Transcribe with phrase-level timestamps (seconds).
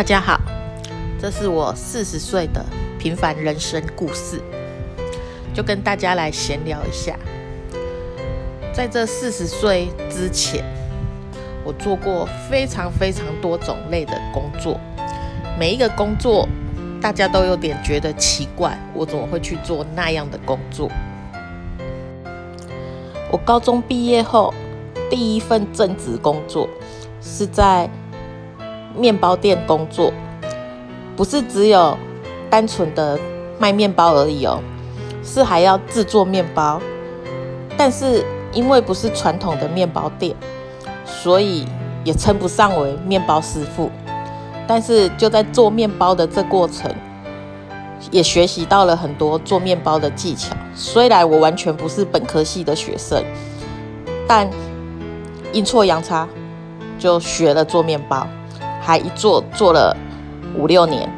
[0.00, 0.40] 大家好，
[1.20, 2.64] 这是我四十岁的
[2.98, 4.40] 平凡人生故事，
[5.52, 7.14] 就跟大家来闲聊一下。
[8.72, 10.64] 在这四十岁之前，
[11.62, 14.80] 我做过非常非常多种类的工作，
[15.58, 16.48] 每一个工作
[16.98, 20.90] 大家都有点觉得奇怪，我怎么会去做那样的工作？
[23.30, 24.54] 我高中毕业后
[25.10, 26.66] 第一份正职工作
[27.20, 27.86] 是在。
[28.96, 30.12] 面包店工作
[31.16, 31.96] 不是只有
[32.48, 33.18] 单纯的
[33.58, 34.60] 卖面包而已哦，
[35.22, 36.80] 是还要制作面包。
[37.76, 40.34] 但是因为不是传统的面包店，
[41.04, 41.66] 所以
[42.04, 43.90] 也称不上为面包师傅。
[44.66, 46.94] 但是就在做面包的这过程，
[48.10, 50.54] 也学习到了很多做面包的技巧。
[50.74, 53.22] 虽然我完全不是本科系的学生，
[54.28, 54.48] 但
[55.52, 56.28] 阴错阳差
[56.98, 58.26] 就学了做面包。
[58.80, 59.96] 还一做做了
[60.56, 61.08] 五六年。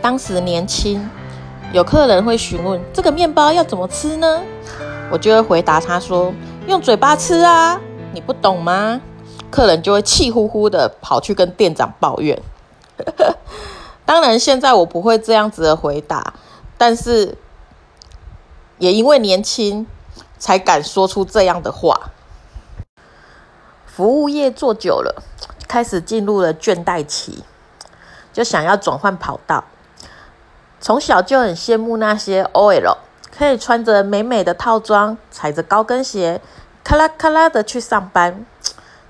[0.00, 1.06] 当时年轻，
[1.72, 4.40] 有客人会询问这个面包要怎么吃呢？
[5.10, 6.32] 我就会回答他说
[6.66, 7.80] ：“用嘴巴吃啊，
[8.12, 9.00] 你不懂吗？”
[9.50, 12.40] 客人就会气呼呼的跑去跟店长抱怨。
[14.06, 16.34] 当然，现在我不会这样子的回答，
[16.78, 17.36] 但是
[18.78, 19.86] 也因为年轻，
[20.38, 22.10] 才敢说出这样的话。
[23.84, 25.22] 服务业做久了。
[25.70, 27.44] 开始进入了倦怠期，
[28.32, 29.62] 就想要转换跑道。
[30.80, 32.96] 从小就很羡慕那些 OL，
[33.30, 36.40] 可以穿着美美的套装，踩着高跟鞋，
[36.82, 38.44] 咔啦咔啦的去上班。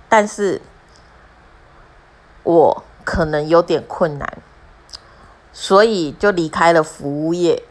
[0.07, 0.61] 但是，
[2.43, 4.31] 我可能有点困难，
[5.55, 7.63] 所以就离开了服务业，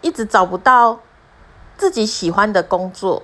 [0.00, 1.00] 一直找不到
[1.76, 3.22] 自己喜欢的工作，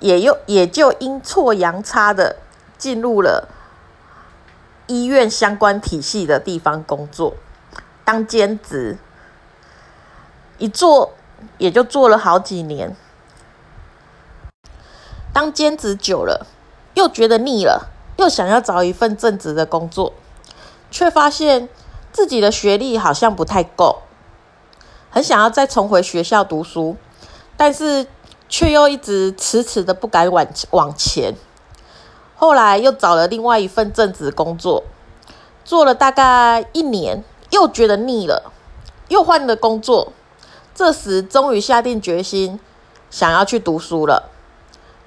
[0.00, 2.38] 也又也就阴错阳差的。
[2.84, 3.48] 进入了
[4.86, 7.32] 医院相关体系的地方工作，
[8.04, 8.98] 当兼职，
[10.58, 11.14] 一做
[11.56, 12.94] 也就做了好几年。
[15.32, 16.46] 当兼职久了，
[16.92, 20.12] 又觉得腻了，又想要找一份正职的工作，
[20.90, 21.70] 却发现
[22.12, 24.02] 自己的学历好像不太够，
[25.08, 26.98] 很想要再重回学校读书，
[27.56, 28.06] 但是
[28.50, 31.34] 却又一直迟迟的不敢往往前。
[32.44, 34.84] 后来又找了另外一份正职工作，
[35.64, 38.52] 做了大概一年，又觉得腻了，
[39.08, 40.12] 又换了工作。
[40.74, 42.60] 这时终于下定决心
[43.08, 44.28] 想要去读书了，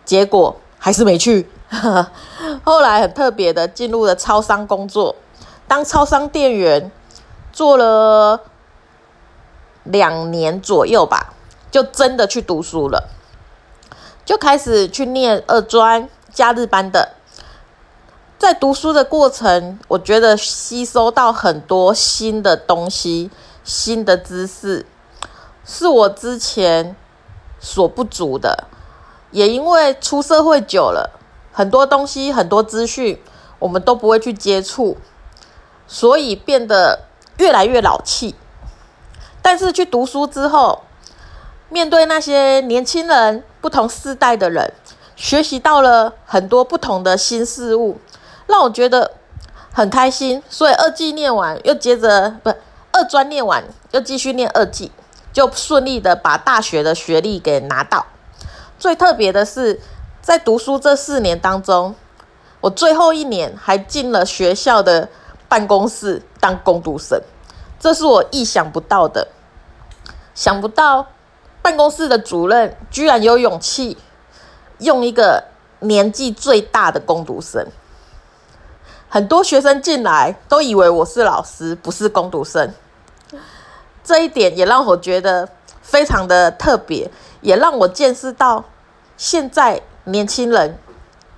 [0.03, 1.47] 结果还是没去。
[2.65, 5.15] 后来很特别的进入了超商工作，
[5.67, 6.91] 当超商店员，
[7.53, 8.41] 做了
[9.83, 11.35] 两年左右吧，
[11.69, 13.07] 就真的去读书了，
[14.25, 17.13] 就开始去念二专假日班的。
[18.37, 23.31] 在读书的过程，我觉得吸收到很多新的东西、
[23.63, 24.85] 新的知识，
[25.65, 26.95] 是我之前
[27.59, 28.65] 所不足的。
[29.31, 31.19] 也因为出社会久了，
[31.51, 33.19] 很多东西、很多资讯，
[33.57, 34.97] 我们都不会去接触，
[35.87, 37.05] 所以变得
[37.37, 38.35] 越来越老气。
[39.41, 40.83] 但是去读书之后，
[41.69, 44.71] 面对那些年轻人、不同世代的人，
[45.15, 47.97] 学习到了很多不同的新事物。
[48.47, 49.11] 让我觉得
[49.71, 52.49] 很开心，所以二技念完，又接着不
[52.91, 54.91] 二专念完，又继续念二技，
[55.31, 58.07] 就顺利的把大学的学历给拿到。
[58.79, 59.79] 最特别的是，
[60.21, 61.93] 在读书这四年当中，
[62.61, 65.09] 我最后一年还进了学校的
[65.47, 67.21] 办公室当工读生，
[67.79, 69.27] 这是我意想不到的。
[70.33, 71.07] 想不到
[71.63, 73.97] 办公室的主任居然有勇气
[74.77, 75.43] 用一个
[75.79, 77.67] 年纪最大的工读生。
[79.09, 82.73] 很多学生进来都以为我是老师，不是工读生。
[84.03, 85.47] 这一点也让我觉得
[85.81, 87.09] 非常的特别，
[87.41, 88.63] 也让我见识到
[89.15, 90.77] 现在年轻人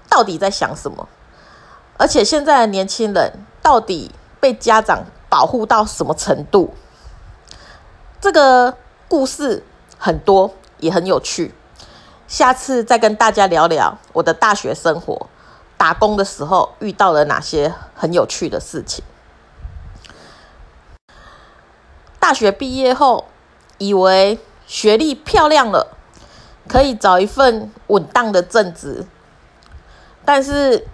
[0.09, 1.07] 到底在想什么，
[1.97, 6.73] 而且现在的年轻人到底被家长保护到什么程度。
[8.19, 8.75] 这个
[9.07, 9.63] 故事
[9.97, 11.53] 很多，也很有趣。
[12.27, 15.27] 下次再跟大家聊聊我的大学生活。
[15.79, 19.01] 打工的时候遇到了哪些很有趣的事情？
[22.19, 23.29] 大学毕业后，
[23.77, 24.37] 以为
[24.67, 25.95] 学历漂亮了，
[26.67, 29.05] 可以找一份稳当的正职，
[30.25, 30.85] 但是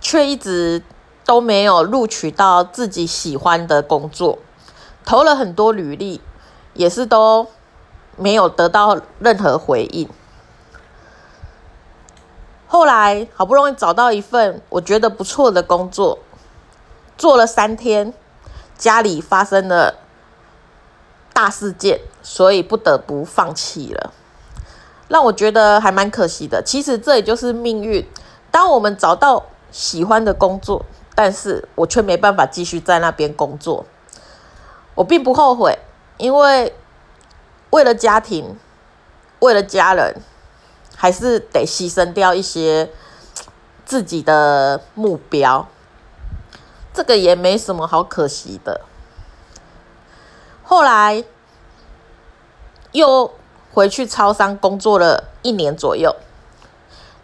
[0.00, 0.82] 却一直
[1.24, 4.40] 都没有录取到自己喜欢的工作，
[5.04, 6.20] 投了很多履历，
[6.74, 7.46] 也是都
[8.16, 10.08] 没有得到任何回应。
[12.72, 16.20] 后来好不容易找到一份我觉得不错的工作，
[17.18, 18.14] 做了三天，
[18.78, 19.96] 家里发生了
[21.34, 24.14] 大事件，所以不得不放弃了，
[25.08, 26.62] 让我觉得还蛮可惜的。
[26.64, 28.08] 其实这也就是命运，
[28.50, 33.84] 当我们找到喜欢的工作，但是我却没办法继续在那边工作，
[34.94, 35.78] 我并不后悔，
[36.16, 36.74] 因为
[37.68, 38.56] 为了家庭，
[39.40, 40.14] 为了家人。
[41.02, 42.88] 还是得牺牲掉一些
[43.84, 45.66] 自己的目标，
[46.94, 48.82] 这个也没什么好可惜的。
[50.62, 51.24] 后来
[52.92, 53.32] 又
[53.72, 56.14] 回去超商工作了一年左右，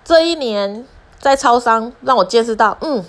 [0.05, 0.85] 这一年
[1.21, 3.05] 在超商让我见识到，嗯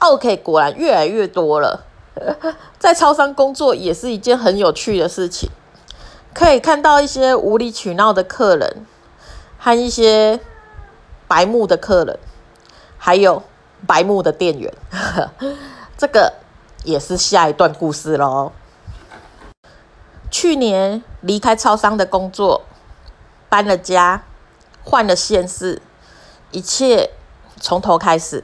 [0.00, 1.84] ，OK，果然越来越多了。
[2.76, 5.48] 在超商工作也是一件很有趣的事情，
[6.34, 8.84] 可以看到一些无理取闹的客人。
[9.68, 10.40] 和一些
[11.26, 12.18] 白目的客人，
[12.96, 13.42] 还有
[13.86, 14.72] 白目的店员，
[15.98, 16.36] 这个
[16.84, 18.52] 也是下一段故事喽。
[20.30, 22.62] 去年离开超商的工作，
[23.50, 24.22] 搬了家，
[24.82, 25.82] 换了县市，
[26.50, 27.10] 一切
[27.60, 28.42] 从头开始。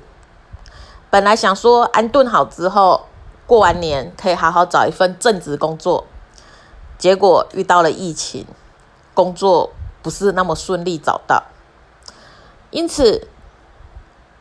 [1.09, 3.07] 本来想说安顿好之后，
[3.47, 6.07] 过完年可以好好找一份正职工作，
[6.99, 8.47] 结果遇到了疫情，
[9.15, 9.71] 工作。
[10.05, 11.45] 不是那么顺利找到，
[12.71, 13.27] 因此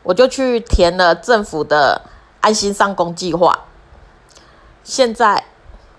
[0.02, 2.02] 我就去填了政府的
[2.42, 3.60] 安心上工计划。
[4.82, 5.46] 现在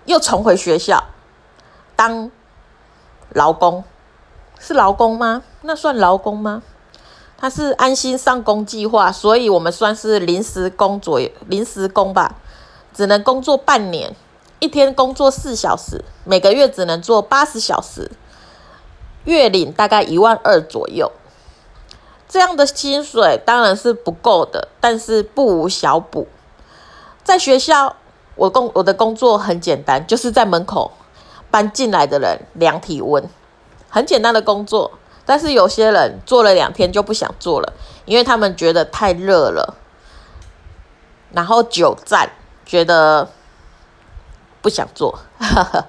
[0.04, 1.02] 又重回学校
[1.96, 2.30] 当
[3.30, 3.82] 劳工，
[4.60, 5.42] 是劳工吗？
[5.62, 6.62] 那算劳工吗？
[7.36, 12.36] 他是安心上工计划，所以我们算是临时工作，临时工吧，
[12.94, 14.14] 只能工作半年，
[14.60, 18.08] 一天工作四小时，每个月只能做八十小时。
[19.26, 21.12] 月领大概一万二左右，
[22.28, 26.28] 这样的薪水当然是不够的，但是不无小补。
[27.24, 27.96] 在学校，
[28.36, 30.92] 我工我的工作很简单，就是在门口
[31.50, 33.28] 搬进来的人量体温，
[33.90, 34.92] 很简单的工作。
[35.24, 37.72] 但是有些人做了两天就不想做了，
[38.04, 39.74] 因为他们觉得太热了，
[41.32, 42.30] 然后久站，
[42.64, 43.28] 觉得
[44.62, 45.18] 不想做。
[45.40, 45.86] 哈 哈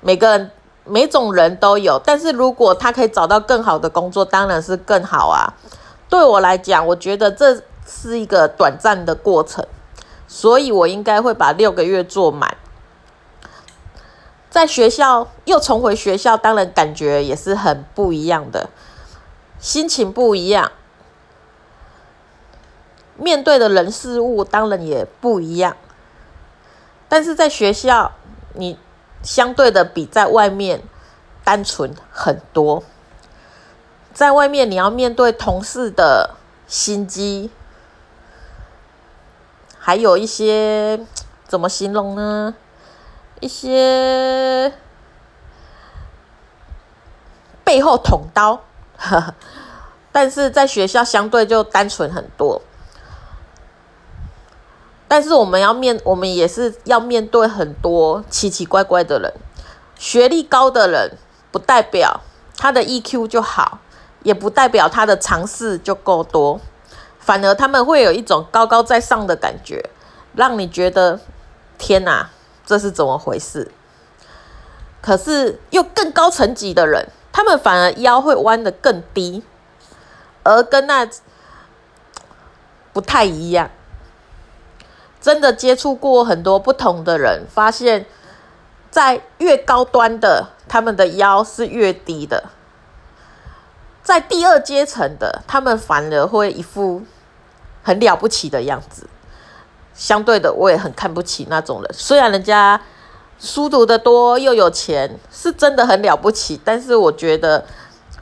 [0.00, 0.50] 每个人。
[0.86, 5.54] 每种人都有，但是如果他可以找到更好的工作，当然是更好啊。
[6.10, 9.66] 对我来讲，我觉得这是一个短暂的过程，
[10.28, 12.56] 所以我应该会把六个月做满。
[14.50, 18.68] 在学校又重回学校，当然感觉也是很不一样的，
[19.58, 20.70] 心情不一样，
[23.16, 25.74] 面对的人事物当然也不一样。
[27.08, 28.12] 但是在学校，
[28.52, 28.78] 你。
[29.24, 30.82] 相对的，比在外面
[31.42, 32.84] 单纯很多。
[34.12, 36.36] 在外面，你要面对同事的
[36.68, 37.50] 心机，
[39.76, 41.04] 还有一些
[41.48, 42.54] 怎么形容呢？
[43.40, 44.72] 一些
[47.64, 48.62] 背后捅刀。
[50.12, 52.62] 但是在学校，相对就单纯很多。
[55.06, 59.32] 但是我们要面，我们也是要面对很多奇奇怪怪的人。
[59.96, 61.16] 学历高的人，
[61.52, 62.20] 不代表
[62.56, 63.78] 他的 EQ 就好，
[64.22, 66.60] 也不代表他的尝试就够多，
[67.18, 69.88] 反而他们会有一种高高在上的感觉，
[70.34, 71.20] 让你觉得
[71.78, 72.30] 天哪，
[72.66, 73.70] 这是怎么回事？
[75.00, 79.44] 可是又更高层级的人，他们反而腰会弯得更低，
[80.42, 81.08] 而跟那
[82.92, 83.70] 不太一样。
[85.24, 88.04] 真的接触过很多不同的人，发现，
[88.90, 92.42] 在越高端的，他们的腰是越低的；
[94.02, 97.00] 在第二阶层的，他们反而会一副
[97.82, 99.08] 很了不起的样子。
[99.94, 101.90] 相对的，我也很看不起那种人。
[101.94, 102.78] 虽然人家
[103.38, 107.64] 书读的多又有钱，是真的很了不起，但是我觉得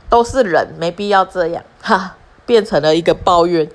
[0.08, 1.64] 都是人，没必要这样。
[1.80, 2.14] 哈，
[2.46, 3.68] 变成了一个抱怨。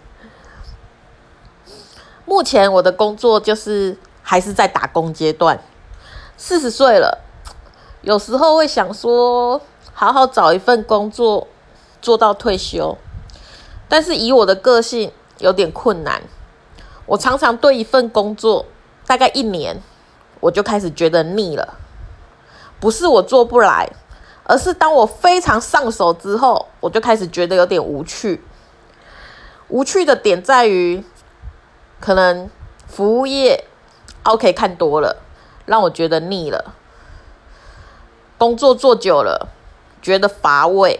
[2.27, 5.57] 目前我的工作就是还是在打工阶段，
[6.35, 7.19] 四十岁了，
[8.01, 9.61] 有时候会想说
[9.93, 11.47] 好好找一份工作
[12.01, 12.97] 做到退休，
[13.87, 16.21] 但是以我的个性有点困难。
[17.05, 18.65] 我常常对一份工作
[19.05, 19.81] 大概一年，
[20.41, 21.75] 我就开始觉得腻了，
[22.81, 23.89] 不是我做不来，
[24.43, 28.43] 而是当我非常上手之后，我就开始觉得有点无趣。
[29.69, 31.01] 无趣的点在于。
[31.99, 32.49] 可能
[32.87, 33.65] 服务业
[34.23, 35.17] OK 看多了，
[35.65, 36.73] 让我觉得腻了。
[38.37, 39.47] 工作做久了，
[40.01, 40.99] 觉得乏味，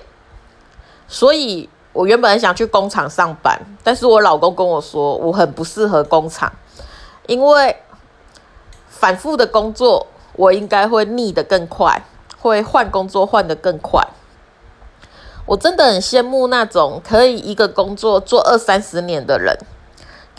[1.08, 6.52] 所以我原本很想去工厂上班，但是我老公跟我说，我很不适合工厂，
[7.28, 7.78] 因为
[8.88, 12.04] 反复的工作，我应该会腻得更快，
[12.40, 14.04] 会换工作换得更快。
[15.46, 19.56] 我真的很羡慕那种可以一个工作做二三十年的人，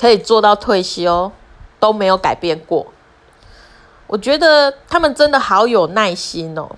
[0.01, 1.31] 可以做到退休
[1.81, 2.87] 都没有改变过。
[4.07, 6.69] 我觉得他们真的好有耐心哦，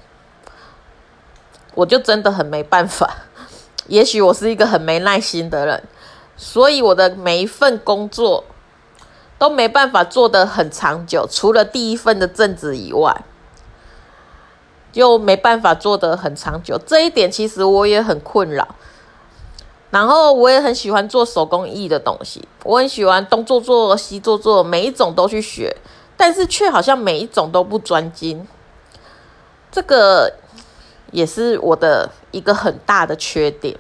[1.75, 3.09] 我就真的很没办法。
[3.87, 5.83] 也许我是一个很没耐心的人，
[6.37, 8.45] 所以我的每一份工作
[9.39, 13.23] 都没办法做得很长久，除了第一份的正职以外，
[14.93, 16.79] 就没办法做得很长久。
[16.85, 18.77] 这一点其实我也很困扰。
[19.91, 25.77] 然后我也很喜欢做手工艺的东西，我很喜欢东做做西做做，每一种都去学，
[26.17, 28.47] 但是却好像每一种都不专精。
[29.71, 30.35] 这个。
[31.13, 33.77] 也是我的一个很大的缺点。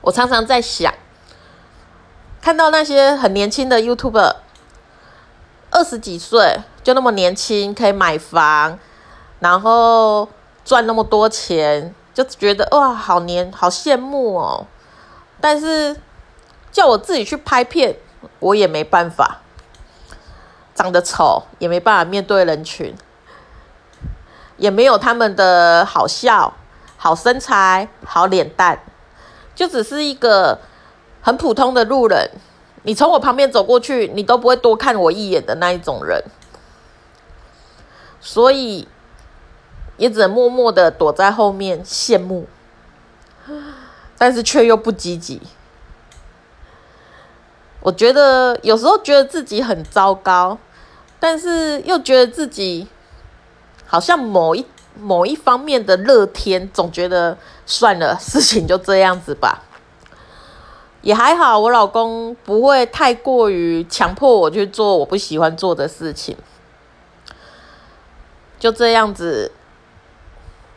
[0.00, 0.92] 我常常在想，
[2.42, 4.34] 看到那些很年轻的 YouTuber，
[5.70, 8.76] 二十几岁就那么年轻，可以买房，
[9.38, 10.28] 然后
[10.64, 14.66] 赚那么多钱，就觉得哇，好年，好羡慕哦。
[15.40, 15.96] 但是
[16.72, 17.96] 叫我自己去拍片，
[18.38, 19.42] 我也没办法。
[20.74, 22.94] 长得丑，也没办法面对人群。
[24.58, 26.54] 也没有他们的好笑、
[26.96, 28.80] 好身材、好脸蛋，
[29.54, 30.58] 就只是一个
[31.20, 32.30] 很普通的路人。
[32.82, 36.24] 你从我旁边走过去，你都不会多看我一眼的那一种人，
[38.18, 38.88] 所以
[39.98, 42.46] 也只能默默的躲在后面羡慕，
[44.18, 45.40] 但是却又不积极。
[47.80, 50.58] 我觉得有时候觉得自己很糟糕，
[51.20, 52.88] 但是又觉得自己。
[53.88, 54.66] 好像某一
[54.98, 59.62] 某一方面的乐天，总觉得算了，事情就这样子吧，
[61.02, 61.56] 也还好。
[61.56, 66.36] 我老公不会太过于强迫我去做我不喜欢做的事情，
[68.58, 69.52] 就这样子，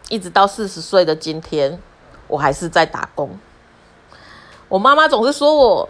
[0.10, 1.82] 一直到四十岁的今天，
[2.30, 3.38] 我还是在打工。
[4.70, 5.90] 我妈妈总是说我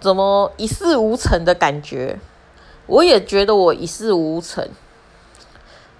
[0.00, 2.18] 怎么一事无成的感觉，
[2.86, 4.66] 我也觉得我一事无成。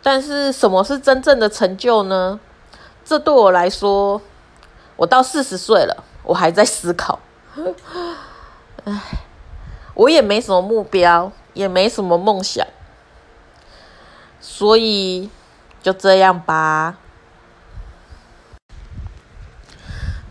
[0.03, 2.41] 但是什么是真正的成就呢？
[3.05, 4.21] 这对我来说，
[4.97, 7.19] 我到四十岁了，我还在思考。
[8.85, 9.01] 唉，
[9.95, 12.67] 我也没什么目标，也没什么梦想，
[14.41, 15.31] 所以
[15.83, 16.99] 就这样吧。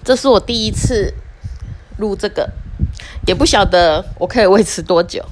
[0.03, 1.13] 这是我第一次
[1.97, 2.49] 录这个，
[3.25, 5.23] 也不晓得我可以维持多久，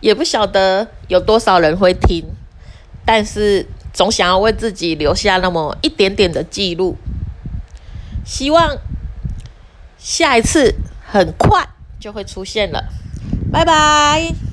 [0.00, 2.24] 也不晓得有多少人会听，
[3.04, 3.66] 但是。
[3.94, 6.96] 总想要为自己留下那么一点点的记录，
[8.24, 8.78] 希望
[9.98, 10.74] 下一次
[11.06, 11.68] 很快
[12.00, 12.88] 就会出现了，
[13.52, 14.51] 拜拜。